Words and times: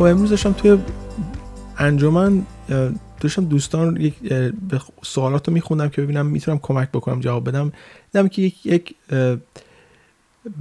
خب 0.00 0.06
امروز 0.06 0.30
داشتم 0.30 0.52
توی 0.52 0.78
انجمن 1.78 2.46
داشتم 3.20 3.44
دوستان 3.44 4.00
یک 4.00 4.14
سوالات 5.02 5.48
رو 5.48 5.54
میخوندم 5.54 5.88
که 5.88 6.02
ببینم 6.02 6.26
می‌تونم 6.26 6.58
کمک 6.58 6.88
بکنم 6.88 7.20
جواب 7.20 7.48
بدم. 7.48 7.72
دیدم 8.12 8.28
که 8.28 8.42
یک, 8.42 8.66
یک 8.66 8.94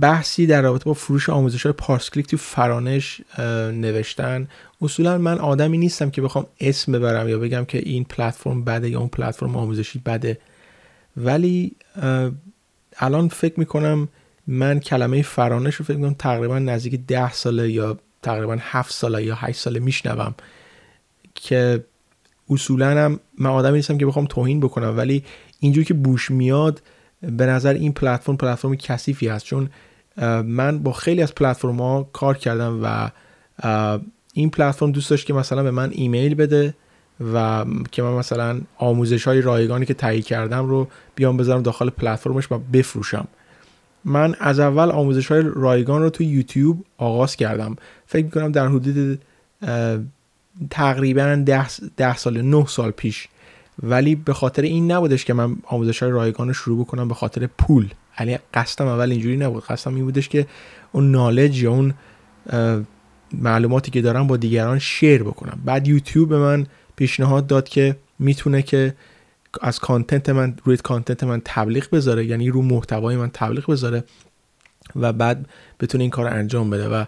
بحثی 0.02 0.47
در 0.47 0.61
رابطه 0.61 0.85
با 0.85 0.94
فروش 0.94 1.30
آموزش 1.30 1.63
های 1.63 1.73
پارس 1.73 2.09
کلیک 2.09 2.27
تو 2.27 2.38
فرانش 2.38 3.21
نوشتن. 3.73 4.47
اصولا 4.81 5.17
من 5.17 5.39
آدمی 5.39 5.77
نیستم 5.77 6.09
که 6.09 6.21
بخوام 6.21 6.45
اسم 6.59 6.91
ببرم 6.91 7.30
یا 7.30 7.39
بگم 7.39 7.66
که 7.66 7.77
این 7.77 8.03
پلتفرم 8.03 8.63
بده 8.63 8.89
یا 8.89 8.99
اون 8.99 9.09
پلتفرم 9.09 9.55
آموزشی 9.55 9.99
بده. 10.05 10.38
ولی 11.17 11.75
الان 12.97 13.28
فکر 13.28 13.59
می‌کنم 13.59 14.08
من 14.47 14.80
کلمه 14.80 15.22
فرانش 15.22 15.75
رو 15.75 15.85
فکر 15.85 15.97
می‌کنم 15.97 16.16
تقریبا 16.19 16.59
نزدیک 16.59 17.00
ده 17.08 17.33
ساله 17.33 17.72
یا 17.72 17.97
تقریبا 18.22 18.58
هفت 18.59 18.94
ساله 18.94 19.23
یا 19.23 19.36
هشت 19.36 19.59
ساله 19.59 19.80
میشنوم 19.80 20.36
که 21.36 21.84
اصولا 22.50 22.89
هم 22.89 23.20
من 23.38 23.50
آدمی 23.50 23.75
نیستم 23.75 23.98
که 23.98 24.06
بخوام 24.06 24.25
توهین 24.25 24.59
بکنم 24.59 24.98
ولی 24.98 25.23
اینجوری 25.59 25.86
که 25.86 25.94
بوش 25.94 26.31
میاد 26.31 26.81
به 27.22 27.45
نظر 27.45 27.73
این 27.73 27.94
پلتفرم 27.94 28.38
پلتفرم 28.38 28.75
کثیفی 28.75 29.28
هست. 29.28 29.45
چون 29.45 29.70
من 30.44 30.80
با 30.80 30.92
خیلی 30.92 31.22
از 31.22 31.36
پلتفرم 31.36 31.81
ها 31.81 32.09
کار 32.14 32.38
کردم 32.38 32.80
و 32.84 33.09
این 34.34 34.50
پلتفرم 34.50 34.92
دوست 34.92 35.09
داشت 35.09 35.25
که 35.25 35.34
مثلا 35.34 35.64
به 35.64 35.72
من 35.72 35.90
ایمیل 35.92 36.36
بده 36.36 36.73
و 37.34 37.66
که 37.92 38.02
من 38.02 38.14
مثلا 38.14 38.62
آموزش 38.78 39.28
های 39.28 39.42
رایگانی 39.42 39.86
که 39.86 39.94
تهیه 39.94 40.22
کردم 40.22 40.66
رو 40.66 40.88
بیام 41.16 41.38
بذارم 41.38 41.62
داخل 41.62 41.90
پلتفرمش 41.90 42.52
و 42.52 42.58
بفروشم. 42.58 43.28
من 44.05 44.36
از 44.39 44.59
اول 44.59 44.92
آموزش 44.92 45.28
های 45.28 45.44
رایگان 45.55 46.02
رو 46.02 46.09
تو 46.09 46.23
یوتیوب 46.23 46.86
آغاز 46.97 47.36
کردم. 47.36 47.75
فکر 48.06 48.25
می‌کنم 48.25 48.52
در 48.52 48.67
حدود 48.67 49.22
تقریبا 50.69 51.44
ده, 51.45 51.67
ده 51.97 52.17
سال 52.17 52.41
نه 52.41 52.66
سال 52.66 52.91
پیش. 52.91 53.28
ولی 53.83 54.16
به 54.16 54.33
خاطر 54.33 54.61
این 54.61 54.91
نبودش 54.91 55.25
که 55.25 55.33
من 55.33 55.58
آموزش 55.64 56.03
های 56.03 56.11
رایگان 56.11 56.47
رو 56.47 56.53
شروع 56.53 56.80
بکنم 56.80 57.08
به 57.08 57.14
خاطر 57.14 57.47
پول. 57.58 57.88
یعنی 58.19 58.39
قصدم 58.53 58.88
اول 58.88 59.11
اینجوری 59.11 59.38
نبود. 59.38 59.64
قصدم 59.64 59.95
این 59.95 60.06
بودش 60.06 60.30
که 60.30 60.47
اون 60.91 61.11
نالج 61.11 61.63
یا 61.63 61.72
اون 61.72 61.94
معلوماتی 63.34 63.91
که 63.91 64.02
دارم 64.02 64.28
با 64.28 64.38
دیگران 64.38 64.80
شیر 64.80 65.23
بکنم. 65.23 65.61
بعد 65.66 65.88
یوتیوب 65.88 66.30
به 66.30 66.38
من 66.38 66.66
پیشنهاد 66.95 67.47
داد 67.47 67.69
که 67.69 67.95
می‌تونه 68.19 68.61
که 68.61 68.94
از 69.61 69.80
کانتنت 69.80 70.30
من 70.30 70.58
روی 70.64 70.78
کانتنت 70.78 71.23
من 71.23 71.42
تبلیغ 71.45 71.89
بذاره 71.89 72.25
یعنی 72.25 72.50
رو 72.50 72.61
محتوای 72.61 73.16
من 73.16 73.30
تبلیغ 73.33 73.72
بذاره 73.72 74.03
و 74.95 75.14
بعد 75.14 75.45
بتونه 75.79 76.01
این 76.01 76.12
کار 76.12 76.29
رو 76.29 76.34
انجام 76.35 76.69
بده 76.69 76.90
و 76.90 77.06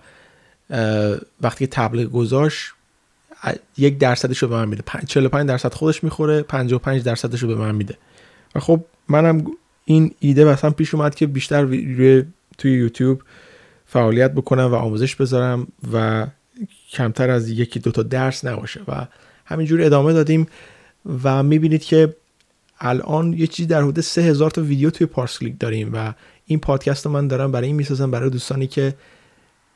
وقتی 1.42 1.68
تبلیغ 1.68 2.12
گذاشت 2.12 2.74
یک 3.78 3.98
درصدش 3.98 4.38
رو 4.38 4.48
به 4.48 4.56
من 4.56 4.68
میده. 4.68 4.84
45 5.08 5.48
درصد 5.48 5.74
خودش 5.74 6.04
می‌خوره 6.04 6.42
55 6.42 7.04
درصدش 7.04 7.44
رو 7.44 7.48
به 7.48 7.56
من 7.56 7.76
میده. 7.76 7.98
و 8.56 8.60
خب 8.60 8.86
منم 9.08 9.46
این 9.86 10.12
ایده 10.20 10.46
مثلا 10.46 10.70
پیش 10.70 10.94
اومد 10.94 11.16
که 11.16 11.28
بیشتر 11.28 11.62
روی 11.62 12.26
توی 12.58 12.72
یوتیوب 12.74 13.22
فعالیت 13.86 14.32
بکنم 14.32 14.72
و 14.72 14.76
آموزش 14.76 15.16
بذارم 15.16 15.68
و 15.94 16.28
کمتر 16.92 17.30
از 17.30 17.50
یکی 17.50 17.80
دوتا 17.80 18.04
درس 18.04 18.46
نباشه. 18.46 18.82
و 18.88 19.08
همینجور 19.46 19.82
ادامه 19.82 20.14
دادیم 20.14 20.48
و 21.24 21.44
می‌بینید 21.44 21.84
که 21.84 22.16
الان 22.82 23.34
یه 23.34 23.48
چیزی 23.48 23.68
در 23.68 23.82
حدود 23.82 24.02
3000 24.02 24.52
تا 24.52 24.62
ویدیو 24.62 24.90
توی 24.90 25.08
پارس 25.08 25.40
کلیک 25.40 25.60
داریم 25.60 25.90
و 25.94 26.14
این 26.46 26.60
پادکست 26.60 27.06
رو 27.06 27.12
من 27.12 27.28
دارم 27.28 27.52
برای 27.52 27.68
این 27.68 27.76
می‌سازم 27.76 28.12
برای 28.12 28.30
دوستانی 28.30 28.68
که 28.68 28.94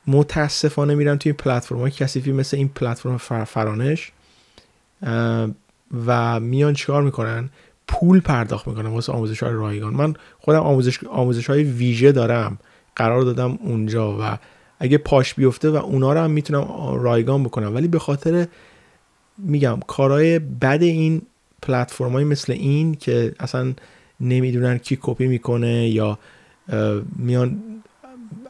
متاسفانه 0.06 0.94
میرن 0.94 1.18
توی 1.18 1.32
پلتفرم 1.32 1.78
های 1.78 1.90
کثیفی 1.90 2.32
مثل 2.32 2.56
این 2.56 2.68
پلتفرم 2.68 3.16
فرانش 3.44 4.12
و 6.06 6.40
میان 6.40 6.74
چیکار 6.74 7.02
می‌کنن؟ 7.02 7.50
پول 7.88 8.20
پرداخت 8.20 8.68
می‌کنن 8.68 8.86
واسه 8.90 9.12
آموزش 9.12 9.42
های 9.42 9.52
رایگان. 9.52 9.94
من 9.94 10.14
خودم 10.38 10.60
آموزش, 10.60 11.04
آموزش 11.04 11.50
های 11.50 11.62
ویژه 11.62 12.12
دارم 12.12 12.58
قرار 12.96 13.22
دادم 13.22 13.58
اونجا 13.62 14.18
و 14.20 14.38
اگه 14.78 14.98
پاش 14.98 15.34
بیفته 15.34 15.70
و 15.70 15.76
اونا 15.76 16.12
رو 16.12 16.20
هم 16.20 16.30
می‌تونم 16.30 16.64
رایگان 17.00 17.42
بکنم. 17.42 17.74
ولی 17.74 17.88
به 17.88 17.98
خاطر 17.98 18.46
میگم 19.38 19.80
کارهای 19.86 20.38
بد 20.38 20.82
این 20.82 21.22
پلتفرم 21.62 22.24
مثل 22.24 22.52
این 22.52 22.94
که 22.94 23.34
اصلا 23.40 23.74
نمی‌دونن 24.20 24.78
کی 24.78 24.98
کپی 25.02 25.26
می‌کنه 25.26 25.88
یا 25.88 26.18
میان 27.16 27.62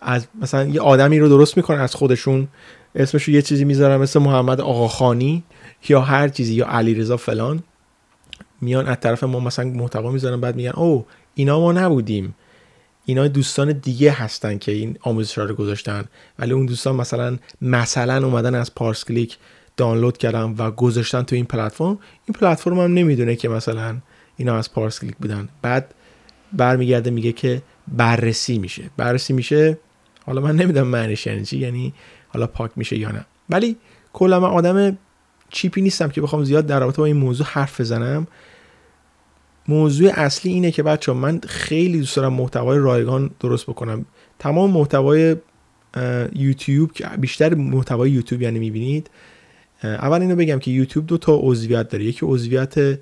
از 0.01 0.27
مثلا 0.41 0.65
یه 0.65 0.81
آدمی 0.81 1.19
رو 1.19 1.29
درست 1.29 1.57
می‌کنن 1.57 1.81
از 1.81 1.95
خودشون 1.95 2.49
اسمش 2.95 3.29
یه 3.29 3.43
چیزی 3.43 3.65
می‌ذارن 3.65 3.97
مثل 3.97 4.21
محمد 4.21 4.61
آقاخانی 4.61 5.45
یا 5.89 6.01
هر 6.01 6.29
چیزی 6.29 6.55
یا 6.55 6.67
علیرضا 6.67 7.17
فلان. 7.17 7.63
میان 8.61 8.87
از 8.87 8.97
طرف 9.01 9.25
ما 9.25 9.41
مثلا 9.41 9.65
محتوا 9.65 10.11
می‌ذارن 10.11 10.41
بعد 10.41 10.57
میگن 10.57 10.71
او 10.71 11.07
اینا 11.35 11.61
ما 11.61 11.73
نبودیم. 11.73 12.35
اینا 13.05 13.29
دوستان 13.29 13.73
دیگه 13.73 14.11
هستن 14.11 14.59
که 14.59 14.73
این 14.73 14.99
آموزش 15.01 15.39
رو 15.39 15.55
گذاشتن. 15.55 16.05
ولی 16.39 16.53
اون 16.53 16.67
دوستان 16.67 16.97
مثلا 16.97 17.39
مثلا 17.63 18.27
اومدن 18.27 18.55
از 18.55 18.75
پارس 18.75 19.05
کلیک 19.05 19.39
دانلود 19.77 20.19
کردن 20.19 20.55
و 20.59 20.71
گذاشتن 20.71 21.23
تو 21.23 21.37
این 21.37 21.45
پلتفرم 21.45 21.99
این 22.27 22.35
پلتفرم 22.41 22.79
هم 22.81 22.95
نمی‌دونه 22.95 23.37
که 23.37 23.49
مثلا 23.49 23.97
اینا 24.37 24.57
از 24.57 24.73
پارس 24.73 25.01
کلیک 25.01 25.17
بودن. 25.17 25.49
بعد 25.63 25.95
برمیگرده 26.53 27.11
میگه 27.11 27.33
که 27.33 27.63
بررسی 27.89 28.59
میشه. 28.59 28.91
بررسی 28.97 29.33
میشه 29.33 29.79
حالا 30.27 30.41
من 30.41 30.57
نمی‌دونم 30.57 30.87
معنیش 30.87 31.27
یعنی 31.27 31.45
چی 31.45 31.59
یعنی 31.59 31.95
حالا 32.29 32.47
پاک 32.47 32.71
میشه 32.77 32.99
یا 32.99 33.11
نه. 33.11 33.27
ولی 33.51 33.77
کلا 34.13 34.41
من 34.41 34.49
آدم 34.49 34.99
چیپی 35.51 35.81
نیستم 35.81 36.09
که 36.09 36.21
بخوام 36.21 36.45
زیاد 36.45 36.67
در 36.67 36.81
رابطه 36.81 36.97
با 36.97 37.05
این 37.05 37.17
موضوع 37.17 37.47
حرف 37.47 37.81
بزنم. 37.81 38.27
موضوع 39.69 40.11
اصلی 40.15 40.53
اینه 40.53 40.71
که 40.71 40.83
بچه 40.83 41.13
من 41.13 41.41
خیلی 41.49 41.99
دوست 41.99 42.17
دارم 42.17 42.33
محتوای 42.33 42.79
رایگان 42.79 43.31
درست 43.41 43.67
بکنم. 43.67 44.05
تمام 44.39 44.71
محتوای 44.71 45.37
یوتیوب 46.35 46.93
که 46.93 47.09
بیشتر 47.19 47.55
محتوای 47.55 48.11
یوتیوب 48.11 48.43
یعنی 48.43 48.59
می‌بینید. 48.59 49.11
اول 49.83 50.21
اینو 50.21 50.37
بگم 50.37 50.59
که 50.59 50.71
یوتیوب 50.71 51.07
دو 51.07 51.19
تا 51.19 51.39
عضویت 51.43 51.89
داره. 51.89 52.05
یکی 52.05 52.27
عضویت 52.27 52.99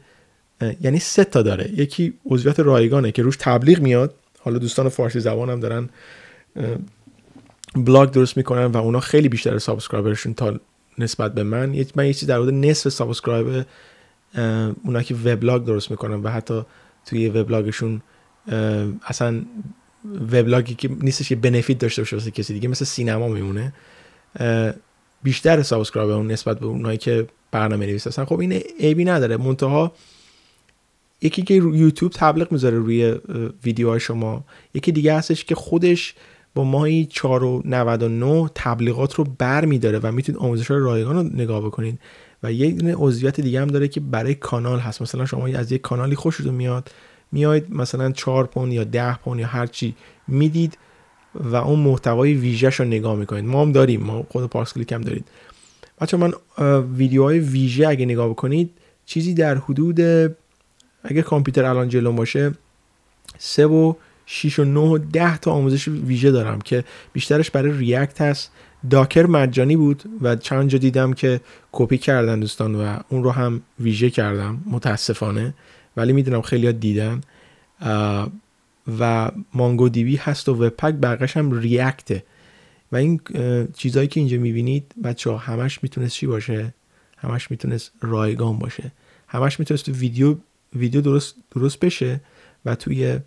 یعنی 0.80 0.98
سه 0.98 1.24
تا 1.24 1.42
داره. 1.42 1.70
یکی 1.76 2.14
عضویت 2.26 2.60
رایگانه 2.60 3.12
که 3.12 3.22
روش 3.22 3.36
تبلیغ 3.40 3.80
میاد. 3.80 4.14
حالا 4.40 4.58
دوستان 4.58 4.88
فارسی 4.88 5.20
زبان 5.20 5.50
هم 5.50 5.60
دارن 5.60 5.88
vlog 7.76 8.10
درست 8.10 8.36
می‌کنن 8.36 8.64
و 8.64 8.76
اونا 8.76 9.00
خیلی 9.00 9.28
بیشتر 9.28 9.58
subscriber 9.58 10.12
شون 10.12 10.34
تا 10.34 10.60
نسبت 10.98 11.34
به 11.34 11.42
من. 11.42 11.84
من 11.96 12.06
یه 12.06 12.12
چیز 12.12 12.28
در 12.28 12.36
حدود 12.36 12.54
نصف 12.54 12.88
subscribe 12.88 13.64
اونا 14.84 15.02
که 15.02 15.14
vlog 15.14 15.64
درست 15.64 15.90
می‌کنن 15.90 16.14
و 16.14 16.28
حتی 16.28 16.62
توی 17.06 17.28
vlog 17.28 17.65
شون 17.65 18.02
اصلا 19.06 19.42
vlog 20.32 20.66
ی 20.66 20.74
که 20.74 20.88
نیستش 21.00 21.28
که 21.28 21.36
benefit 21.36 21.78
داشته 21.78 22.02
باشه 22.02 22.16
واسه 22.16 22.30
کسی 22.30 22.54
دیگه 22.54 22.68
مثل 22.68 22.84
سینما 22.84 23.28
میمونه. 23.28 23.72
بیشتر 25.24 25.62
subscribe 25.62 26.10
اون 26.10 26.30
نسبت 26.30 26.60
به 26.60 26.66
اونایی 26.66 26.98
که 26.98 27.26
برنامه 27.50 27.86
نویس 27.86 28.06
هستن. 28.06 28.24
خب 28.24 28.40
این 28.40 28.52
عیبی 28.80 29.04
نداره. 29.04 29.36
منتها 29.36 29.92
یکی 31.22 31.42
که 31.42 31.54
یوتیوب 31.54 32.12
تبلیغ 32.12 32.52
می‌ذاره 32.52 32.78
روی 32.78 33.16
ویدیوهای 33.64 34.00
شما 34.00 34.44
یکی 34.74 34.92
دیگه 34.92 35.14
هستش 35.14 35.44
که 35.44 35.54
خودش 35.54 36.14
با 36.54 36.64
ماهی 36.64 37.08
4.99 37.10 38.50
تبلیغات 38.54 39.14
رو 39.14 39.24
بر 39.38 39.64
میداره 39.64 39.98
و 39.98 40.12
می‌تونید 40.12 40.40
آموزش 40.40 40.70
های 40.70 40.80
رایگان 40.80 41.16
رو 41.16 41.22
نگاه 41.22 41.60
بکنید 41.60 41.98
و 42.42 42.52
یک 42.52 42.84
عضویت 42.96 43.40
دیگه 43.40 43.60
هم 43.60 43.68
داره 43.68 43.88
که 43.88 44.00
برای 44.00 44.34
کانال 44.34 44.78
هست. 44.78 45.02
مثلا 45.02 45.26
شما 45.26 45.46
از 45.46 45.72
یک 45.72 45.80
کانالی 45.80 46.16
خوشتون 46.16 46.54
میاد 46.54 46.90
میاید 47.32 47.74
مثلا 47.74 48.12
4 48.12 48.44
پوند 48.44 48.72
یا 48.72 48.84
10 48.84 49.16
پوند 49.18 49.40
یا 49.40 49.46
هر 49.46 49.66
چی 49.66 49.94
می‌دید 50.28 50.78
و 51.34 51.56
اون 51.56 51.78
محتوای 51.78 52.34
ویژهش 52.34 52.74
رو 52.74 52.84
نگاه 52.84 53.16
می‌کنید. 53.16 53.44
ما 53.44 53.62
هم 53.62 53.72
داریم. 53.72 54.02
ما 54.02 54.26
خود 54.28 54.46
پارس 54.46 54.72
کلیک 54.72 54.92
هم 54.92 55.02
دارید. 55.02 55.24
بچه 56.00 56.16
من 56.16 56.32
ویدیوهای 56.96 57.38
ویژه 57.38 57.88
اگه 57.88 58.06
نگاه 58.06 58.28
بکنید 58.28 58.70
چیزی 59.06 59.34
در 59.34 59.54
حدود 59.54 60.00
اگه 61.04 61.22
کامپیوتر 61.22 61.64
الان 61.64 61.88
جلو 61.88 62.12
باشه 62.12 62.54
3 63.38 63.66
و 63.66 63.94
6 64.26 64.58
و 64.58 64.64
9 64.64 64.80
و 64.80 64.98
10 64.98 65.38
تا 65.38 65.52
آموزش 65.52 65.88
ویژه 65.88 66.30
دارم 66.30 66.60
که 66.60 66.84
بیشترش 67.12 67.50
برای 67.50 67.72
ریاکت 67.78 68.20
هست. 68.20 68.50
داکر 68.90 69.26
مجانی 69.26 69.76
بود 69.76 70.02
و 70.20 70.36
چند 70.36 70.68
جا 70.68 70.78
دیدم 70.78 71.12
که 71.12 71.40
کپی 71.72 71.98
کردن 71.98 72.40
دوستان 72.40 72.74
و 72.74 72.98
اون 73.08 73.24
رو 73.24 73.30
هم 73.30 73.62
ویژه 73.80 74.10
کردم 74.10 74.62
متاسفانه. 74.70 75.54
ولی 75.96 76.12
می‌دونم 76.12 76.42
خیلی 76.42 76.72
دیدن. 76.72 77.20
و 78.98 79.30
مانگو 79.54 79.88
دیوی 79.88 80.16
هست 80.16 80.48
و 80.48 80.54
وبپک 80.54 80.94
بقیش 80.94 81.36
هم 81.36 81.58
ریاکته. 81.58 82.24
و 82.92 82.96
این 82.96 83.20
چیزهایی 83.76 84.08
که 84.08 84.20
اینجا 84.20 84.38
می‌بینید 84.38 84.94
بچه 85.04 85.30
ها 85.30 85.36
همش 85.36 85.82
می‌تونست 85.82 86.14
چی 86.14 86.26
باشه؟ 86.26 86.74
همش 87.18 87.50
می‌تونست 87.50 87.92
رایگان 88.00 88.58
باشه. 88.58 88.92
همش 89.28 89.60
می‌تونست 89.60 89.86
تو 89.86 89.92
ویدیو 89.92 90.36
ویدیو 90.76 91.00
درست 91.00 91.34
درست 91.50 91.80
بشه 91.80 92.20
و 92.64 92.74
توی 92.74 93.18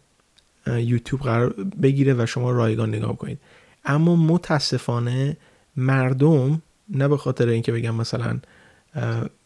یوتیوب 0.68 1.22
قرار 1.22 1.50
بگیره 1.82 2.14
و 2.14 2.26
شما 2.26 2.52
رایگان 2.52 2.96
نگاه 2.96 3.18
کنید. 3.18 3.40
اما 3.86 4.16
متاسفانه 4.16 5.38
مردم 5.76 6.62
نه 6.90 7.08
به 7.08 7.18
خاطر 7.18 7.48
اینکه 7.48 7.72
بگم 7.72 7.96
مثلا 7.96 8.40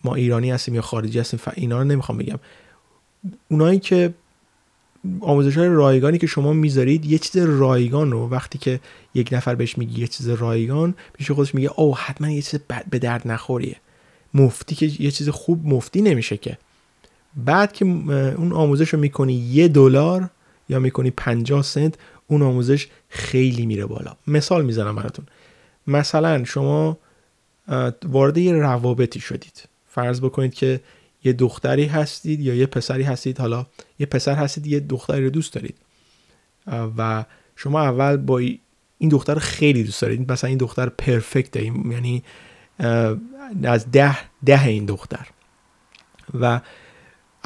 ما 0.03 0.15
ایرانی 0.15 0.51
هستیم 0.51 0.75
یا 0.75 0.81
خارجی 0.81 1.19
هستیم 1.19 1.39
اینا 1.55 1.77
رو 1.77 1.83
نمی‌خوام 1.83 2.17
بگم. 2.17 2.39
اونایی 3.47 3.79
که 3.79 4.13
آموزش 5.21 5.57
های 5.57 5.67
رایگانی 5.67 6.17
که 6.17 6.27
شما 6.27 6.53
می‌ذارید 6.53 7.05
یه 7.05 7.17
چیز 7.17 7.37
رایگان 7.37 8.11
رو 8.11 8.29
وقتی 8.29 8.57
که 8.57 8.79
یک 9.13 9.29
نفر 9.31 9.55
بهش 9.55 9.77
میگی 9.77 10.01
یه 10.01 10.07
چیز 10.07 10.29
رایگان 10.29 10.95
پیش 11.13 11.31
خودش 11.31 11.55
میگه 11.55 11.71
او 11.75 11.97
حتما 11.97 12.29
یه 12.29 12.41
چیز 12.41 12.59
بد 12.69 12.85
به 12.89 12.99
درد 12.99 13.27
نخوریه. 13.27 13.77
مفتی 14.33 14.75
که 14.75 15.03
یه 15.03 15.11
چیز 15.11 15.29
خوب 15.29 15.65
مفتی 15.65 16.01
نمیشه 16.01 16.37
که. 16.37 16.57
بعد 17.35 17.73
که 17.73 17.85
اون 17.85 18.53
آموزش 18.53 18.89
رو 18.89 18.99
می‌کنی 18.99 19.33
یه 19.33 19.67
دلار 19.67 20.29
یا 20.69 20.79
می‌کنی 20.79 21.11
50 21.11 21.61
سنت 21.61 21.95
اون 22.27 22.41
آموزش 22.41 22.87
خیلی 23.09 23.65
میره 23.65 23.85
بالا. 23.85 24.15
مثال 24.27 24.65
می‌زنم 24.65 24.95
براتون. 24.95 25.25
مثلا 25.87 26.43
شما 26.43 26.97
وارد 28.05 28.37
یه 28.37 28.53
روابطی 28.53 29.19
شدید. 29.19 29.63
فرض 29.87 30.21
بکنید 30.21 30.53
که 30.53 30.79
یه 31.23 31.33
دختری 31.33 31.85
هستید 31.85 32.39
یا 32.39 32.55
یه 32.55 32.65
پسری 32.65 33.03
هستید 33.03 33.39
حالا 33.39 33.65
یه 33.99 34.05
پسر 34.05 34.35
هستید 34.35 34.67
یه 34.67 34.79
دختری 34.79 35.23
رو 35.23 35.29
دوست 35.29 35.53
دارید. 35.53 35.77
و 36.97 37.25
شما 37.55 37.81
اول 37.81 38.17
با 38.17 38.37
این 38.37 39.09
دختر 39.09 39.35
خیلی 39.35 39.83
دوست 39.83 40.01
دارید. 40.01 40.31
مثلا 40.31 40.47
این 40.47 40.57
دختر 40.57 40.89
پرفکته 40.89 41.63
یعنی 41.63 42.23
از 43.63 43.91
ده 43.91 44.17
ده 44.45 44.65
این 44.65 44.85
دختر. 44.85 45.27
و 46.39 46.61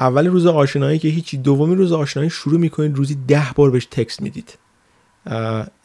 اول 0.00 0.26
روز 0.26 0.46
آشنایی 0.46 0.98
که 0.98 1.08
هیچی 1.08 1.36
دومی 1.36 1.74
روز 1.74 1.92
آشنایی 1.92 2.30
شروع 2.30 2.60
می‌کنید 2.60 2.96
روزی 2.96 3.14
ده 3.28 3.46
بار 3.54 3.70
بهش 3.70 3.86
تکست 3.86 4.22
می‌دید. 4.22 4.58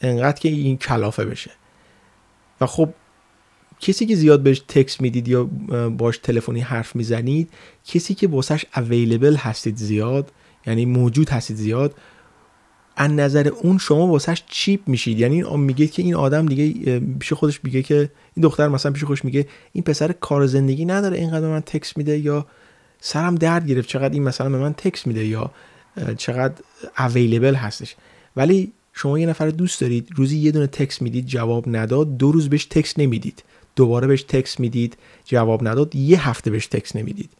انقدر 0.00 0.40
که 0.40 0.48
این 0.48 0.76
کلافه 0.76 1.24
بشه. 1.24 1.50
و 2.60 2.66
خب 2.66 2.94
کسی 3.82 4.06
که 4.06 4.14
زیاد 4.16 4.42
بهش 4.42 4.62
تکس 4.68 5.00
می‌دید 5.00 5.28
یا 5.28 5.44
باش 5.98 6.18
تلفنی 6.18 6.60
حرف 6.60 6.96
می‌زنید 6.96 7.50
کسی 7.86 8.14
که 8.14 8.28
واسش 8.28 8.64
اویلیبل 8.76 9.34
هستید 9.36 9.76
زیاد 9.76 10.32
یعنی 10.66 10.84
موجود 10.84 11.28
هستید 11.28 11.56
زیاد 11.56 11.94
از 12.96 13.10
نظر 13.10 13.48
اون 13.48 13.78
شما 13.78 14.06
واسش 14.06 14.42
چیپ 14.46 14.80
میشید. 14.86 15.18
یعنی 15.18 15.42
میگه 15.56 15.86
که 15.86 16.02
این 16.02 16.14
آدم 16.14 16.46
دیگه 16.46 17.00
پیش 17.00 17.32
خودش 17.32 17.60
میگه 17.64 17.82
که 17.82 18.10
این 18.34 18.42
دختر 18.42 18.68
مثلا 18.68 18.92
پیش 18.92 19.04
خودش 19.04 19.24
میگه 19.24 19.48
این 19.72 19.84
پسر 19.84 20.12
کار 20.12 20.46
زندگی 20.46 20.84
نداره 20.84 21.18
اینقدر 21.18 21.48
من 21.48 21.60
تکس 21.60 21.96
میده 21.96 22.18
یا 22.18 22.46
سرم 23.00 23.34
درد 23.34 23.66
گرفت 23.66 23.88
چقدر 23.88 24.14
این 24.14 24.22
مثلا 24.22 24.50
به 24.50 24.58
من 24.58 24.72
تکس 24.72 25.06
میده 25.06 25.26
یا 25.26 25.50
چقدر 26.16 26.54
اویلیبل 26.98 27.54
هستش. 27.54 27.96
ولی 28.36 28.72
شما 28.92 29.18
یه 29.18 29.26
نفر 29.26 29.48
دوست 29.48 29.80
دارید 29.80 30.08
روزی 30.16 30.38
یه 30.38 30.50
دونه 30.50 30.66
تکس 30.66 31.02
می‌دید 31.02 31.26
جواب 31.26 31.76
نداد 31.76 32.16
دو 32.16 32.32
روز 32.32 32.48
بهش 32.48 32.64
تکس 32.64 32.98
نمی‌دید. 32.98 33.42
دوباره 33.76 34.06
بهش 34.06 34.22
تکس 34.22 34.60
می‌دید 34.60 34.96
جواب 35.24 35.68
نداد 35.68 35.96
یه 35.96 36.28
هفته 36.28 36.50
بهش 36.50 36.66
تکس 36.66 36.96
نمی‌دید. 36.96 37.30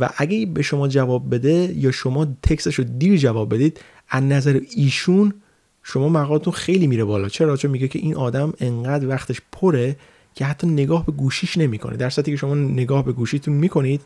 و 0.00 0.10
اگه 0.16 0.46
به 0.46 0.62
شما 0.62 0.88
جواب 0.88 1.34
بده 1.34 1.72
یا 1.76 1.90
شما 1.90 2.26
تکسش 2.42 2.74
رو 2.74 2.84
دیر 2.84 3.16
جواب 3.16 3.54
بدید 3.54 3.80
از 4.08 4.22
نظر 4.22 4.60
ایشون 4.76 5.34
شما 5.82 6.08
مقامتون 6.08 6.52
خیلی 6.52 6.86
میره 6.86 7.04
بالا. 7.04 7.28
چرا؟ 7.28 7.56
چون 7.56 7.70
میگه 7.70 7.88
که 7.88 7.98
این 7.98 8.16
آدم 8.16 8.52
انقدر 8.60 9.08
وقتش 9.08 9.40
پره 9.52 9.96
که 10.34 10.44
حتی 10.44 10.66
نگاه 10.66 11.06
به 11.06 11.12
گوشیش 11.12 11.58
نمی‌کنه. 11.58 11.96
در 11.96 12.10
صورتی 12.10 12.30
که 12.30 12.36
شما 12.36 12.54
نگاه 12.54 13.04
به 13.04 13.12
گوشیتون 13.12 13.54
می‌کنید 13.54 14.00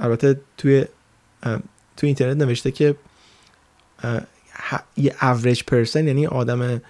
البته 0.00 0.40
توی 0.56 0.84
توی 1.96 2.06
اینترنت 2.06 2.36
نوشته 2.36 2.70
که 2.70 2.96
یه 4.96 5.14
average 5.20 5.64
پرسن 5.66 6.06
یعنی 6.06 6.26
آدم 6.26 6.80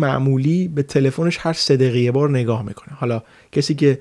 معمولی 0.00 0.68
به 0.68 0.82
تلفنش 0.82 1.38
هر 1.40 1.52
سه 1.52 1.76
دقیقه 1.76 2.12
بار 2.12 2.30
نگاه 2.30 2.62
می‌کنه. 2.62 2.94
حالا 2.94 3.22
کسی 3.52 3.74
که 3.74 3.98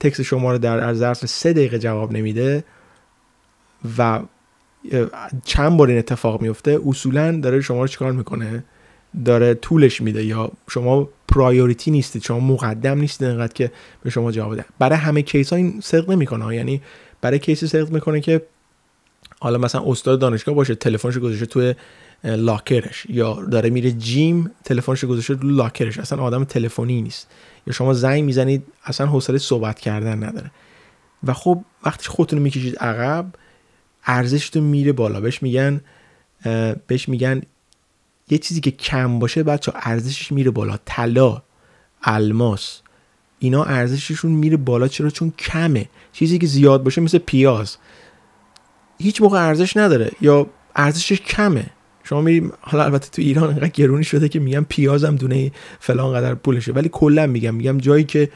تکس 0.00 0.20
شما 0.20 0.52
رو 0.52 0.58
در 0.58 0.94
ظرف 0.94 1.26
سه 1.26 1.52
دقیقه 1.52 1.78
جواب 1.78 2.12
نمیده 2.12 2.64
و 3.98 4.20
چند 5.44 5.76
بار 5.76 5.88
این 5.88 5.98
اتفاق 5.98 6.42
میفته 6.42 6.80
اصولا 6.86 7.40
داره 7.40 7.60
شما 7.60 7.80
رو 7.80 7.86
چیکار 7.86 8.12
می‌کنه؟ 8.12 8.64
داره 9.24 9.54
طولش 9.54 10.00
میده 10.00 10.24
یا 10.24 10.52
شما 10.70 11.08
پرایوریتی 11.28 11.90
نیستید 11.90 12.22
شما 12.22 12.40
مقدم 12.40 12.98
نیستید 12.98 13.28
انقدر 13.28 13.52
که 13.52 13.70
به 14.02 14.10
شما 14.10 14.32
جواب 14.32 14.52
بده 14.52 14.64
برای 14.78 14.98
همه 14.98 15.22
کیس 15.22 15.50
ها 15.50 15.56
این 15.56 15.80
صدق 15.80 16.10
نمی‌کنه. 16.10 16.56
یعنی 16.56 16.82
برای 17.20 17.38
کیسی 17.38 17.66
صدق 17.66 17.90
می‌کنه 17.90 18.20
که 18.20 18.42
حالا 19.40 19.58
مثلا 19.58 19.82
استاد 19.86 20.20
دانشگاه 20.20 20.54
باشه 20.54 20.74
تلفنش 20.74 21.18
گذاشته 21.18 21.46
توی 21.46 21.74
لاکرش. 22.24 23.06
یا 23.08 23.44
داره 23.50 23.70
میره 23.70 23.92
جیم 23.92 24.50
تلفنش 24.64 25.04
گذاشته 25.04 25.34
رو 25.34 25.48
لاکرش. 25.48 25.98
اصلا 25.98 26.22
آدم 26.22 26.44
تلفنی 26.44 27.02
نیست. 27.02 27.28
یا 27.66 27.72
شما 27.72 27.94
زنگ 27.94 28.24
می‌زنید 28.24 28.62
اصلا 28.84 29.06
حوصله 29.06 29.38
صحبت 29.38 29.80
کردن 29.80 30.24
نداره. 30.24 30.50
و 31.24 31.32
خب 31.32 31.64
وقتی 31.86 32.06
خودتون 32.08 32.38
می‌کشید 32.38 32.76
عقب 32.76 33.26
ارزشتون 34.04 34.62
میره 34.62 34.92
بالا. 34.92 35.20
بهش 35.20 35.42
میگن 35.42 35.80
بهش 36.86 37.08
میگن 37.08 37.42
یه 38.30 38.38
چیزی 38.38 38.60
که 38.60 38.70
کم 38.70 39.18
باشه 39.18 39.42
بچه 39.42 39.72
ارزشش 39.74 40.32
میره 40.32 40.50
بالا. 40.50 40.78
طلا 40.84 41.42
الماس. 42.02 42.80
اینا 43.38 43.64
ارزششون 43.64 44.32
میره 44.32 44.56
بالا. 44.56 44.88
چرا؟ 44.88 45.10
چون 45.10 45.30
کمه. 45.38 45.88
چیزی 46.12 46.38
که 46.38 46.46
زیاد 46.46 46.82
باشه 46.82 47.00
مثل 47.00 47.18
پیاز. 47.18 47.76
هیچ 48.98 49.22
موقع 49.22 49.46
ارزش 49.46 49.76
نداره. 49.76 50.10
یا 50.20 50.46
ارزشش 50.76 51.20
کمه. 51.20 51.66
شما 52.08 52.20
میری 52.20 52.50
حالا 52.60 52.84
البته 52.84 53.08
تو 53.10 53.22
ایران 53.22 53.50
انقدر 53.50 53.68
گرونی 53.68 54.04
شده 54.04 54.28
که 54.28 54.40
میگم 54.40 54.66
پیازم 54.68 55.16
دونه 55.16 55.52
فلان 55.80 56.14
قدر 56.14 56.34
پولشه. 56.34 56.72
ولی 56.72 56.88
کلا 56.92 57.26
میگم 57.26 57.54
میگم 57.54 57.78
جایی 57.78 58.04
که 58.04 58.30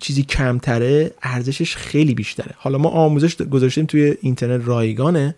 چیزی 0.00 0.22
کمتره 0.22 1.14
ارزشش 1.22 1.76
خیلی 1.76 2.14
بیشتره. 2.14 2.54
حالا 2.56 2.78
ما 2.78 2.88
آموزش 2.88 3.36
گذاشتیم 3.36 3.86
توی 3.86 4.16
اینترنت 4.20 4.68
رایگانه 4.68 5.36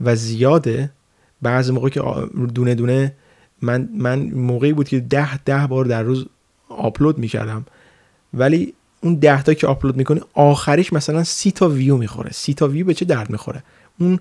و 0.00 0.16
زیاده. 0.16 0.90
بعضی 1.42 1.72
موقع 1.72 1.88
که 1.88 2.02
دونه 2.54 2.74
دونه 2.74 3.14
من 3.62 3.88
من 3.94 4.18
موقعی 4.18 4.72
بود 4.72 4.88
که 4.88 5.00
ده 5.00 5.36
ده 5.36 5.66
بار 5.66 5.84
در 5.84 6.02
روز 6.02 6.26
آپلود 6.68 7.18
می‌کردم. 7.18 7.66
ولی 8.34 8.74
اون 9.00 9.14
ده 9.14 9.42
تا 9.42 9.54
که 9.54 9.66
آپلود 9.66 9.96
می‌کنی 9.96 10.20
آخریش 10.34 10.92
مثلا 10.92 11.24
سی 11.24 11.50
تا 11.50 11.68
ویو 11.68 11.96
می‌خوره. 11.96 12.30
سی 12.32 12.54
تا 12.54 12.68
ویو 12.68 12.86
به 12.86 12.94
چه 12.94 13.04
درد 13.04 13.30
می‌خوره؟ 13.30 13.62
اون 14.00 14.18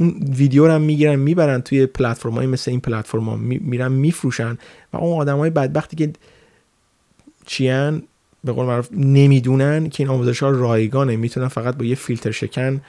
اون 0.00 0.34
ویدیو 0.36 0.66
رو 0.66 0.72
هم 0.72 0.80
می‌گیرن 0.80 1.16
می‌برن 1.16 1.60
توی 1.60 1.86
پلتفرم 1.86 2.46
مثل 2.46 2.70
این 2.70 2.80
پلتفرم 2.80 3.28
ها 3.28 3.36
میرن 3.36 3.92
میفروشن 3.92 4.58
و 4.92 4.96
اون 4.96 5.20
آدم 5.20 5.38
های 5.38 5.50
بدبختی 5.50 5.96
که 5.96 6.12
چیان 7.46 8.02
به 8.44 8.52
قول 8.52 8.66
معروف 8.66 8.88
نمی‌دونن 8.92 9.88
که 9.88 10.02
این 10.02 10.10
آموزش 10.10 10.42
ها 10.42 10.50
رایگانه 10.50 11.16
می‌تونن 11.16 11.48
فقط 11.48 11.76
با 11.76 11.84
یه 11.84 11.94
فیلتر 11.94 12.30
شکن 12.30 12.80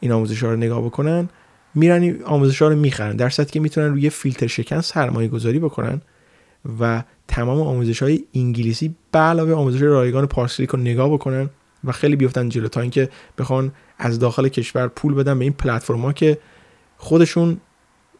این 0.00 0.12
آموزش 0.12 0.42
ها 0.42 0.50
رو 0.50 0.56
نگاه 0.56 0.84
بکنن 0.84 1.28
میرن 1.74 2.02
این 2.02 2.22
آموزش 2.24 2.62
ها 2.62 2.68
رو 2.68 2.76
می‌خرن 2.76 3.16
در 3.16 3.28
که 3.28 3.60
می‌تونن 3.60 3.88
روی 3.88 4.10
فیلتر 4.10 4.46
شکن 4.46 4.80
سرمایه 4.80 5.28
گذاری 5.28 5.58
بکنن 5.58 6.00
و 6.80 7.02
تمام 7.28 7.60
آموزش 7.60 8.02
های 8.02 8.24
انگلیسی 8.34 8.94
به 9.12 9.18
علاوه 9.18 9.52
آموزش 9.52 9.82
رایگان 9.82 10.26
پارسلیک 10.26 10.70
رو 10.70 10.78
نگاه 10.78 11.12
بکنن 11.12 11.50
و 11.84 11.92
خیلی 11.92 12.16
بیفتن 12.16 12.48
جلو 12.48 12.68
تا 12.68 12.80
اینکه 12.80 13.08
بخوان 13.38 13.72
از 13.98 14.18
داخل 14.18 14.48
کشور 14.48 14.88
پول 14.88 15.14
بدن 15.14 15.38
به 15.38 15.44
این 15.44 15.52
پلتفرما 15.52 16.12
که 16.12 16.38
خودشون 16.98 17.60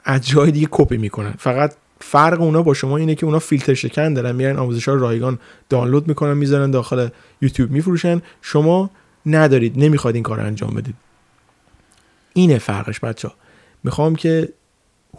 از 0.05 0.29
جای 0.29 0.51
دیگه 0.51 0.69
کپی 0.71 0.97
می‌کنن. 0.97 1.35
فقط 1.39 1.75
فرق 2.01 2.41
اونا 2.41 2.63
با 2.63 2.75
شما 2.75 2.97
اینه 2.97 3.15
که 3.15 3.27
اونا 3.27 3.39
فیلتر 3.39 3.75
شکن 3.75 4.15
دارن 4.15 4.37
میرن 4.37 4.57
آموزش 4.57 4.89
ها 4.89 4.95
رایگان 4.95 5.39
دانلود 5.69 6.09
می‌کنن 6.09 6.35
می‌ذارن 6.35 6.71
داخل 6.71 7.09
یوتیوب 7.43 7.71
میفروشن. 7.71 8.23
شما 8.43 8.91
ندارید 9.27 9.79
نمی‌خواد 9.79 10.15
این 10.15 10.23
کار 10.23 10.41
انجام 10.41 10.75
بدید. 10.75 10.95
اینه 12.33 12.59
فرقش 12.59 13.01
بچه 13.01 13.31
می‌خوام 13.85 14.17
که 14.17 14.49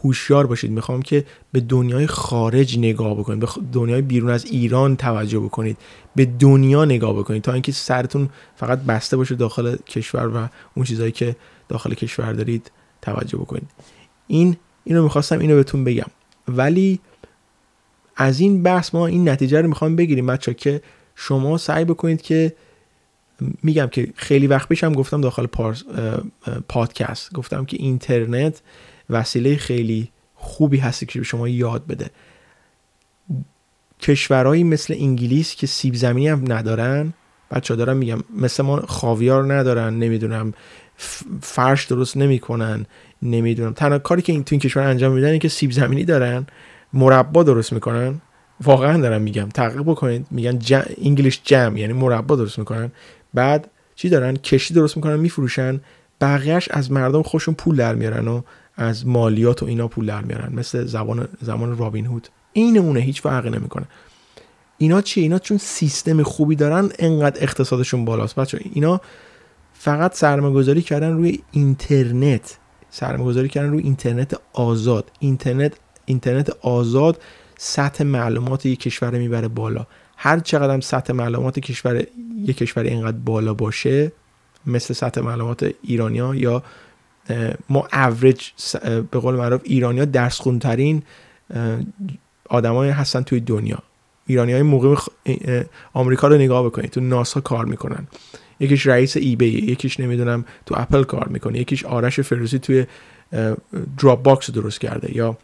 هوشیار 0.03 0.47
باشید. 0.47 0.71
می‌خوام 0.71 1.01
که 1.01 1.25
به 1.51 1.59
دنیای 1.59 2.07
خارج 2.07 2.77
نگاه 2.77 3.13
بکنید. 3.13 3.39
به 3.39 3.47
دنیای 3.73 4.01
بیرون 4.01 4.29
از 4.29 4.45
ایران 4.45 4.95
توجه 4.95 5.39
بکنید. 5.39 5.77
به 6.15 6.25
دنیا 6.25 6.85
نگاه 6.85 7.13
بکنید. 7.13 7.41
تا 7.41 7.53
اینکه 7.53 7.71
سرتون 7.71 8.29
فقط 8.55 8.79
بسته 8.79 9.17
باشه 9.17 9.35
داخل 9.35 9.75
کشور 9.75 10.27
و 10.27 10.47
اون 10.75 10.85
چیزهایی 10.85 11.11
که 11.11 11.35
داخل 11.69 11.93
کشور 11.93 12.33
دارید 12.33 12.71
توجه 13.01 13.37
بکنید. 13.37 13.69
این 14.27 14.57
اینو 14.83 15.03
می‌خواستم 15.03 15.39
اینو 15.39 15.55
بهتون 15.55 15.83
بگم. 15.83 16.07
ولی 16.47 16.99
از 18.15 18.39
این 18.39 18.63
بحث 18.63 18.95
ما 18.95 19.07
این 19.07 19.29
نتیجه 19.29 19.61
رو 19.61 19.67
می‌خوام 19.67 19.95
بگیریم 19.95 20.27
بچه 20.27 20.53
که 20.53 20.81
شما 21.15 21.57
سعی 21.57 21.85
بکنید 21.85 22.21
که 22.21 22.55
میگم 23.63 23.87
که 23.87 24.13
خیلی 24.15 24.47
وقت 24.47 24.69
پیشم 24.69 24.93
گفتم 24.93 25.21
داخل 25.21 25.45
پادکست. 26.67 27.33
گفتم 27.33 27.65
که 27.65 27.77
اینترنت 27.79 28.61
وسیله 29.09 29.57
خیلی 29.57 30.11
خوبی 30.35 30.77
هستی 30.77 31.05
که 31.05 31.23
شما 31.23 31.47
یاد 31.47 31.87
بده. 31.87 32.09
کشورهایی 34.01 34.63
مثل 34.63 34.95
انگلیس 34.99 35.55
که 35.55 35.67
سیب 35.67 35.95
زمینی 35.95 36.27
هم 36.27 36.51
ندارن 36.51 37.13
بچه 37.51 37.75
دارم 37.75 37.97
میگم 37.97 38.19
مثل 38.37 38.63
ما 38.63 38.79
خاویار 38.79 39.53
ندارن 39.53 39.93
نمی‌دونم 39.93 40.53
فرش 41.41 41.85
درست 41.85 42.17
نمی‌کنن 42.17 42.85
نمی‌دونم. 43.21 43.73
تنها 43.73 43.99
کاری 43.99 44.21
که 44.21 44.33
این 44.33 44.43
تو 44.43 44.47
این 44.51 44.59
کشور 44.59 44.83
انجام 44.83 45.11
میدن 45.11 45.37
که 45.37 45.47
سیب 45.47 45.71
زمینی 45.71 46.05
دارن 46.05 46.47
مربا 46.93 47.43
درست 47.43 47.73
می‌کنن. 47.73 48.21
واقعا 48.63 49.01
دارم 49.01 49.21
میگم 49.21 49.49
تحقیق 49.49 49.81
بکنید. 49.81 50.27
میگن 50.31 50.59
انگلیش 51.03 51.41
جم 51.43 51.77
یعنی 51.77 51.93
مربا 51.93 52.35
درست 52.35 52.59
می‌کنن. 52.59 52.91
بعد 53.33 53.69
چی 53.95 54.09
دارن؟ 54.09 54.35
کشتی 54.35 54.73
درست 54.73 54.97
می‌کنن 54.97 55.15
میفروشن. 55.15 55.79
بقیهش 56.21 56.67
از 56.71 56.91
مردم 56.91 57.21
خوشون 57.21 57.53
پول 57.53 57.75
در 57.75 57.95
میارن 57.95 58.27
و 58.27 58.41
از 58.75 59.07
مالیات 59.07 59.63
و 59.63 59.65
اینا 59.65 59.87
پول 59.87 60.05
در 60.05 60.21
میارن. 60.21 60.53
مثل 60.53 60.85
زبان 60.85 61.27
زمان 61.41 61.77
رابین 61.77 62.05
هود. 62.05 62.27
این 62.53 62.77
اونه 62.77 62.99
هیچ 62.99 63.21
فرقی 63.21 63.49
نمی‌کنه. 63.49 63.85
اینا 64.77 65.01
چی 65.01 65.21
اینا 65.21 65.39
چون 65.39 65.57
سیستم 65.57 66.23
خوبی 66.23 66.55
دارن 66.55 66.89
انقدر 66.99 67.43
اقتصادشون 67.43 68.05
بالاست. 68.05 68.35
بچه 68.35 68.59
اینا 68.73 69.01
فقط 69.81 70.15
سرمایه‌گذاری 70.15 70.81
کردن 70.81 71.13
روی 71.13 71.39
اینترنت. 71.51 72.57
سرمایه‌گذاری 72.89 73.49
کردن 73.49 73.69
روی 73.69 73.83
اینترنت 73.83 74.37
آزاد. 74.53 75.11
اینترنت 75.19 75.73
اینترنت 76.05 76.49
آزاد 76.61 77.21
سطح 77.57 78.03
معلومات 78.03 78.65
یک 78.65 78.79
کشور 78.79 79.11
می‌بره 79.11 79.47
بالا. 79.47 79.85
هر 80.17 80.39
چقدر 80.39 80.81
سطح 80.81 81.13
معلومات 81.13 81.59
کشور 81.59 82.03
یک 82.45 82.57
کشور 82.57 82.83
اینقدر 82.83 83.17
بالا 83.17 83.53
باشه 83.53 84.11
مثل 84.65 84.93
سطح 84.93 85.21
معلومات 85.21 85.71
ایرانیا 85.81 86.35
یا 86.35 86.63
ما 87.69 87.87
اوریج 87.93 88.41
به 89.11 89.19
قول 89.19 89.35
معروف 89.35 89.61
ایرانیا 89.63 90.05
درس 90.05 90.39
خونترین 90.39 91.03
آدمای 92.49 92.89
هستن 92.89 93.21
توی 93.21 93.39
دنیا. 93.39 93.79
ایرانی 94.25 94.53
های 94.53 94.61
موقع 94.61 94.95
آمریکا 95.93 96.27
رو 96.27 96.35
نگاه 96.35 96.65
بکنید. 96.65 96.89
تو 96.89 97.01
ناسا 97.01 97.41
کار 97.41 97.65
می‌کنن. 97.65 98.07
یکیش 98.59 98.87
رئیس 98.87 99.17
eBay 99.17 99.45
یکیش 99.45 99.99
نمی‌دونم 99.99 100.45
تو 100.65 100.75
اپل 100.77 101.03
کار 101.03 101.27
می‌کنه 101.27 101.59
یکیش 101.59 101.85
آرش 101.85 102.19
فردوسی 102.19 102.59
توی 102.59 102.85
Dropbox 103.99 104.51
درست 104.51 104.81
کرده 104.81 105.15
یا 105.17 105.37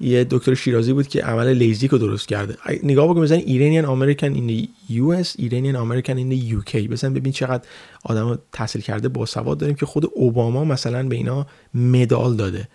یه 0.00 0.26
دکتر 0.30 0.54
شیرازی 0.54 0.92
بود 0.92 1.08
که 1.08 1.22
عمل 1.22 1.48
لیزیک 1.48 1.90
رو 1.90 1.98
درست 1.98 2.28
کرده. 2.28 2.56
نگاه 2.82 3.08
بکن 3.08 3.20
بزن 3.20 3.34
Iranian 3.34 3.84
American 3.84 4.32
in 4.32 4.68
US 4.88 5.34
Iranian 5.38 5.76
American 5.76 6.16
in 6.16 6.32
UK. 6.32 6.88
بزن 6.88 7.14
ببین 7.14 7.32
چقدر 7.32 7.64
آدم 8.04 8.38
تحصیل 8.52 8.82
کرده 8.82 9.08
با 9.08 9.26
سواد 9.26 9.58
داریم 9.58 9.76
که 9.76 9.86
خود 9.86 10.10
اوباما 10.14 10.64
مثلا 10.64 11.08
به 11.08 11.16
اینا 11.16 11.46
مدال 11.74 12.36
داده. 12.36 12.68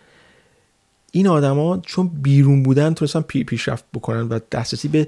این 1.12 1.28
آدما 1.28 1.78
چون 1.78 2.08
بیرون 2.08 2.64
بودن 2.64 2.94
تونستن 2.94 3.22
پیشرفت 3.22 3.86
بکنن 3.94 4.22
و 4.22 4.40
دسترسی 4.52 4.88
به 4.88 5.08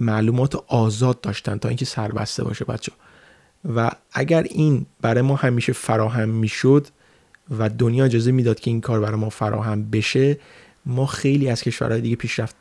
معلومات 0.00 0.54
آزاد 0.66 1.20
داشتن 1.20 1.58
تا 1.58 1.68
اینکه 1.68 1.84
سربسته 1.84 2.44
باشه 2.44 2.64
بچه 2.64 2.92
و 3.74 3.90
اگر 4.12 4.42
این 4.42 4.86
برای 5.00 5.22
ما 5.22 5.36
همیشه 5.36 5.72
فراهم 5.72 6.28
می‌شد 6.28 6.86
و 7.58 7.68
دنیا 7.68 8.04
اجازه 8.04 8.32
می‌داد 8.32 8.60
که 8.60 8.70
این 8.70 8.80
کار 8.80 9.00
برای 9.00 9.20
ما 9.20 9.28
فراهم 9.28 9.90
بشه 9.90 10.38
ما 10.86 11.06
خیلی 11.06 11.48
از 11.48 11.62
کشورهای 11.62 12.00
دیگه 12.00 12.16
پیشرفت 12.16 12.56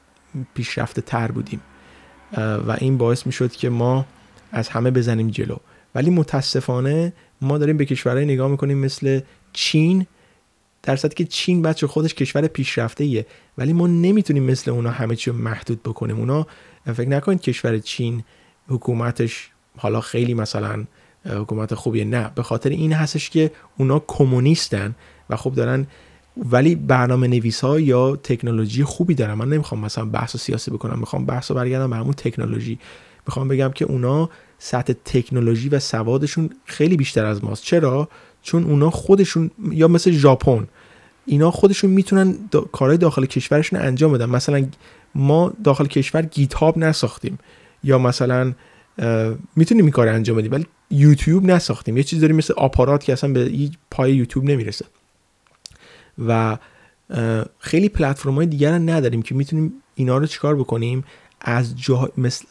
پیشرفته 0.54 1.02
تر 1.02 1.32
بودیم. 1.32 1.62
و 2.38 2.78
این 2.78 2.98
باعث 2.98 3.26
می‌شد 3.26 3.52
که 3.52 3.70
ما 3.70 4.06
از 4.52 4.70
همه 4.70 4.92
بزنیم 4.92 5.30
جلو. 5.30 5.56
ولی 5.96 6.10
متاسفانه 6.10 7.14
ما 7.42 7.58
داریم 7.58 7.78
به 7.78 7.86
کشورهای 7.86 8.26
نگاه 8.26 8.52
می‌کنیم 8.52 8.78
مثل 8.78 9.22
چین 9.54 10.08
در 10.88 10.96
که 10.96 11.26
چین 11.26 11.62
بچه 11.62 11.88
خودش 11.88 12.14
کشور 12.14 12.48
پیشرفته 12.48 13.04
ایه 13.04 13.26
ولی 13.58 13.74
ما 13.74 13.88
نمی‌تونیم 13.88 14.44
مثل 14.44 14.72
اونا 14.72 14.92
همه 14.92 15.16
چی 15.16 15.32
محدود 15.32 15.84
بکنیم. 15.84 16.18
اونا 16.20 16.48
فکر 16.94 17.10
نکنید 17.10 17.42
کشور 17.42 17.78
چین 17.78 18.24
حکومتش 18.68 19.50
حالا 19.78 20.02
خیلی 20.02 20.34
مثلا 20.34 20.86
حکومت 21.26 21.74
خوبیه. 21.74 22.06
نه 22.06 22.32
به 22.36 22.44
خاطر 22.44 22.70
این 22.70 22.94
هستش 22.94 23.30
که 23.30 23.52
اونا 23.78 24.04
کمونیستن 24.08 24.96
و 25.30 25.36
خب 25.36 25.54
دارن 25.54 25.88
ولی 26.38 26.76
برنامه 26.76 27.28
نویس 27.28 27.62
ها 27.62 27.80
یا 27.80 28.16
تکنولوژی 28.16 28.84
خوبی 28.84 29.16
دارن. 29.16 29.34
من 29.34 29.50
نمی‌خوام 29.50 29.82
مثلا 29.82 30.06
بحث 30.06 30.36
و 30.36 30.38
سیاسی 30.38 30.72
بکنم 30.72 31.00
می‌خوام 31.00 31.26
بحث 31.26 31.52
و 31.52 31.54
برگردم 31.54 31.90
به 31.90 31.96
همون 31.96 32.14
تکنولوژی. 32.14 32.80
می‌خوام 33.28 33.48
بگم 33.48 33.72
که 33.72 33.86
اونا 33.86 34.30
سطح 34.60 34.94
تکنولوژی 35.06 35.70
و 35.70 35.80
سوادشون 35.80 36.50
خیلی 36.66 36.98
بیشتر 36.98 37.26
از 37.26 37.44
ماست. 37.44 37.64
چرا؟ 37.64 38.10
چون 38.42 38.64
اونا 38.64 38.90
خودشون 38.90 39.52
یا 39.72 39.88
مثل 39.88 40.12
ژاپن 40.12 40.68
اینا 41.28 41.52
خودشون 41.52 41.90
می‌تونن 41.90 42.32
دا... 42.52 42.62
کارهای 42.62 42.98
داخل 42.98 43.26
کشورشون 43.26 43.80
انجام 43.80 44.14
بدن. 44.14 44.26
مثلا 44.26 44.68
ما 45.16 45.54
داخل 45.64 45.86
کشور 45.86 46.22
گیتاب 46.22 46.78
نساختیم. 46.78 47.40
یا 47.84 47.98
مثلا 47.98 48.54
می‌تونیم 49.56 49.86
این 49.86 49.92
کار 49.92 50.08
انجام 50.08 50.38
بدیم 50.38 50.52
ولی 50.52 50.66
یوتیوب 50.92 51.46
نساختیم. 51.46 51.98
یه 51.98 52.04
چیز 52.04 52.22
داریم 52.22 52.36
مثل 52.36 52.54
آپارات 52.58 53.04
که 53.04 53.14
اصلا 53.14 53.34
به 53.34 53.70
پای 53.92 54.16
یوتیوب 54.16 54.46
نمی‌رسه. 54.46 54.86
و 56.28 56.58
خیلی 57.60 57.90
پلتفرم 57.90 58.36
های 58.36 58.46
دیگر 58.46 58.72
نداریم 58.72 59.22
که 59.22 59.36
می‌تونیم 59.36 59.74
اینا 59.96 60.18
رو 60.18 60.26
چیکار 60.26 60.56
بکنیم؟ 60.56 61.04
از 61.42 61.82
جا 61.82 62.10
مثل 62.18 62.46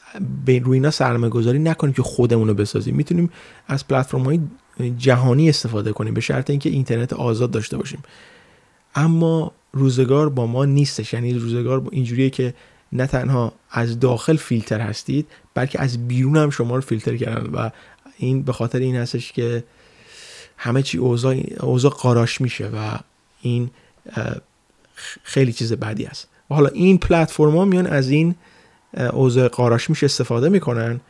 روی 0.47 0.73
اینا 0.73 0.91
سرمایه 0.91 1.31
گذاری 1.31 1.59
نکنیم 1.59 1.95
که 1.95 2.03
خودمون 2.03 2.49
رو 2.49 2.55
بسازیم. 2.55 2.95
می‌تونیم 2.95 3.31
از 3.67 3.89
پلتفرم 3.89 4.23
های 4.23 4.41
جهانی 4.99 5.49
استفاده 5.49 5.93
کنیم 5.93 6.15
به 6.15 6.21
شرط 6.21 6.51
اینکه 6.51 6.71
اینترنت 6.71 7.13
آزاد 7.13 7.51
داشته 7.51 7.77
باشیم. 7.77 8.03
اما 8.97 9.53
روزگار 9.73 10.29
با 10.29 10.47
ما 10.47 10.65
نیستش. 10.65 11.13
یعنی 11.13 11.35
روزگار 11.35 11.89
اینجوریه 11.93 12.31
که 12.31 12.55
نه 12.93 13.07
تنها 13.07 13.53
از 13.71 14.01
داخل 14.01 14.37
فیلتر 14.37 14.81
هستید 14.81 15.27
بلکه 15.55 15.81
از 15.81 16.09
بیرون 16.09 16.37
هم 16.37 16.51
شما 16.51 16.75
رو 16.75 16.81
فیلتر 16.81 17.17
کردن 17.17 17.51
و 17.53 17.71
این 18.17 18.43
به 18.43 18.53
خاطر 18.53 18.79
این 18.79 18.97
هستش 18.97 19.33
که 19.33 19.65
همه 20.57 20.83
چی 20.83 20.99
اوضاع 20.99 21.37
اوضاع 21.61 21.91
قاراش 21.91 22.41
میشه 22.41 22.67
و 22.67 22.99
این 23.43 23.71
خیلی 25.23 25.53
چیز 25.53 25.73
بدی 25.73 26.05
است. 26.05 26.29
و 26.51 26.55
حالا 26.55 26.69
این 26.69 26.99
پلتفرما 26.99 27.65
میان 27.65 27.87
از 27.87 28.11
این 28.11 28.35
اوضاع 29.13 29.49
قاراش 29.49 29.91
میشه 29.91 30.07
استفاده 30.07 30.49
می‌کنن 30.49 31.01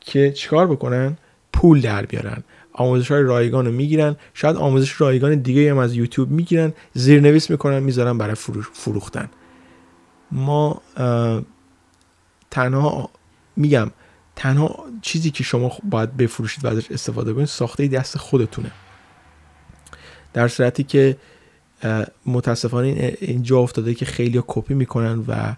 که 0.00 0.32
چیکار 0.32 0.66
بکنن؟ 0.66 1.16
پول 1.52 1.80
در 1.80 2.06
بیارن. 2.06 2.42
آموزش 2.72 3.10
های 3.10 3.22
رایگان 3.22 3.66
رو 3.66 3.72
می‌گیرن. 3.72 4.16
شاید 4.34 4.56
آموزش 4.56 5.00
رایگان 5.00 5.34
دیگه 5.34 5.70
هم 5.70 5.78
از 5.78 5.94
یوتیوب 5.94 6.30
می‌گیرن. 6.30 6.72
زیرنویس 6.94 7.50
می‌کنن 7.50 7.78
می‌ذارن 7.78 8.18
برای 8.18 8.34
فروختن. 8.72 9.28
ما 10.32 10.82
تنها 12.50 13.10
میگم 13.56 13.90
تنها 14.36 14.84
چیزی 15.02 15.30
که 15.30 15.44
شما 15.44 15.72
باید 15.90 16.16
بفروشید 16.16 16.64
و 16.64 16.68
ازش 16.68 16.90
استفاده 16.90 17.32
کنید 17.32 17.46
ساخته 17.46 17.88
دست 17.88 18.18
خودتونه. 18.18 18.70
در 20.32 20.48
صورتی 20.48 20.82
که 20.82 21.16
متاسفانه 22.26 23.16
اینجا 23.20 23.58
افتاده 23.58 23.94
که 23.94 24.04
خیلی 24.04 24.42
کپی 24.46 24.74
می‌کنن 24.74 25.24
و 25.28 25.54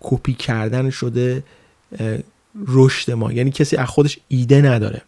کپی 0.00 0.34
کردن 0.34 0.90
شده 0.90 1.44
رشد 2.66 3.12
ما. 3.12 3.32
یعنی 3.32 3.50
کسی 3.50 3.76
از 3.76 3.88
خودش 3.88 4.18
ایده 4.28 4.62
نداره. 4.62 5.02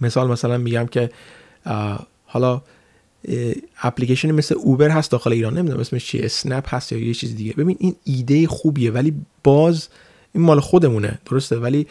مثال 0.00 0.30
مثلا 0.30 0.58
میگم 0.58 0.86
که 0.86 1.10
حالا 2.24 2.62
اپلیکیشن 3.82 4.30
مثل 4.32 4.54
اوبر 4.54 4.88
هست 4.88 5.10
داخل 5.10 5.32
ایران 5.32 5.58
نمی‌دونم 5.58 5.80
اسمش 5.80 6.06
چیه 6.06 6.24
اسنپ 6.24 6.74
هست 6.74 6.92
یا 6.92 6.98
یه 6.98 7.14
چیز 7.14 7.36
دیگه. 7.36 7.52
ببین 7.52 7.76
این 7.80 7.96
ایده 8.04 8.46
خوبیه 8.46 8.90
ولی 8.90 9.14
باز 9.44 9.88
این 10.34 10.44
مال 10.44 10.60
خودمونه 10.60 11.18
درسته؟ 11.30 11.56
ولی 11.56 11.86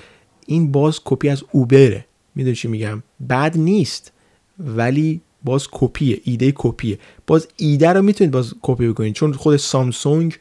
این 0.45 0.71
باز 0.71 0.99
کپی 1.05 1.29
از 1.29 1.43
اوبره. 1.51 2.05
می‌دونی 2.35 2.55
چی 2.55 2.67
میگم؟ 2.67 3.03
بد 3.29 3.57
نیست 3.57 4.11
ولی 4.59 5.21
باز 5.43 5.67
کپیه 5.71 6.21
ایده 6.23 6.53
کپیه. 6.55 6.99
باز 7.27 7.47
ایده 7.57 7.89
رو 7.89 8.01
می‌تونید 8.01 8.31
باز 8.31 8.53
کپی 8.61 8.87
بکنید. 8.87 9.13
چون 9.13 9.33
خود 9.33 9.57
سامسونگ 9.57 10.39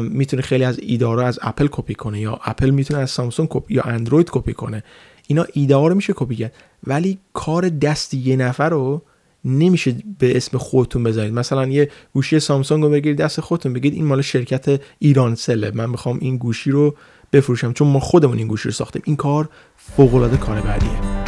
می‌تونه 0.00 0.42
خیلی 0.42 0.64
از 0.64 0.78
ایده 0.78 1.04
رو 1.04 1.20
از 1.20 1.38
اپل 1.42 1.68
کپی 1.70 1.94
کنه 1.94 2.20
یا 2.20 2.40
اپل 2.44 2.70
می‌تونه 2.70 3.00
از 3.00 3.10
سامسونگ 3.10 3.48
کپی 3.50 3.74
یا 3.74 3.82
اندروید 3.82 4.30
کپی 4.30 4.52
کنه. 4.52 4.84
اینا 5.28 5.46
ایده 5.52 5.76
ها 5.76 5.88
رو 5.88 5.94
میشه 5.94 6.12
کپی 6.16 6.36
کرد. 6.36 6.52
ولی 6.86 7.18
کار 7.32 7.68
دست 7.68 8.14
یه 8.14 8.36
نفر 8.36 8.68
رو 8.68 9.02
نمیشه 9.44 9.94
به 10.18 10.36
اسم 10.36 10.58
خودتون 10.58 11.02
بذارید. 11.02 11.32
مثلا 11.32 11.66
یه 11.66 11.90
گوشی 12.12 12.40
سامسونگ 12.40 12.82
رو 12.82 12.90
بگیرید 12.90 13.18
دست 13.18 13.40
خودتون 13.40 13.72
بگید 13.72 13.94
این 13.94 14.04
مال 14.04 14.22
شرکت 14.22 14.80
ایرانسله 14.98 15.70
من 15.70 15.90
می‌خوام 15.90 16.18
این 16.20 16.36
گوشی 16.36 16.70
رو 16.70 16.94
بفروشم 17.32 17.72
چون 17.72 17.88
ما 17.88 18.00
خودمون 18.00 18.38
این 18.38 18.46
گوشی 18.46 18.68
رو 18.68 18.72
ساختیم. 18.72 19.02
این 19.04 19.16
کار 19.16 19.48
فوق 19.76 20.14
العاده 20.14 20.36
کار 20.36 20.60
بدیه 20.60 21.27